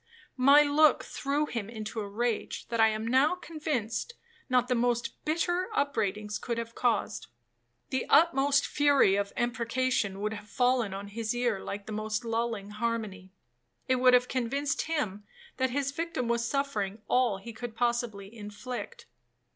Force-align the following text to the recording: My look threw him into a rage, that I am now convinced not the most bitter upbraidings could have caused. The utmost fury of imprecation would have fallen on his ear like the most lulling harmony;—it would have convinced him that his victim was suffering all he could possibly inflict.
My 0.37 0.63
look 0.63 1.03
threw 1.03 1.45
him 1.45 1.69
into 1.69 1.99
a 1.99 2.07
rage, 2.09 2.67
that 2.69 2.79
I 2.79 2.87
am 2.87 3.05
now 3.05 3.35
convinced 3.35 4.15
not 4.49 4.67
the 4.67 4.73
most 4.73 5.23
bitter 5.25 5.69
upbraidings 5.75 6.39
could 6.39 6.57
have 6.57 6.73
caused. 6.73 7.27
The 7.91 8.07
utmost 8.09 8.65
fury 8.65 9.15
of 9.15 9.31
imprecation 9.37 10.19
would 10.19 10.33
have 10.33 10.49
fallen 10.49 10.91
on 10.95 11.09
his 11.09 11.35
ear 11.35 11.59
like 11.59 11.85
the 11.85 11.91
most 11.91 12.25
lulling 12.25 12.71
harmony;—it 12.71 13.95
would 13.97 14.15
have 14.15 14.27
convinced 14.27 14.87
him 14.89 15.23
that 15.57 15.69
his 15.69 15.91
victim 15.91 16.27
was 16.27 16.47
suffering 16.47 17.03
all 17.07 17.37
he 17.37 17.53
could 17.53 17.75
possibly 17.75 18.35
inflict. 18.35 19.05